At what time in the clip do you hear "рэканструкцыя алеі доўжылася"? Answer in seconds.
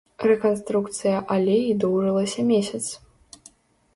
0.29-2.45